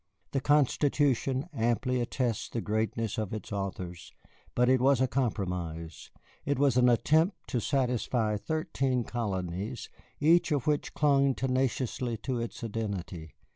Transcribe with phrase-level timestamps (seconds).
[0.31, 4.15] The Constitution amply attests the greatness of its authors,
[4.55, 6.09] but it was a compromise.
[6.43, 12.63] It was an attempt to satisfy thirteen colonies, each of which clung tenaciously to its
[12.63, 13.29] identity.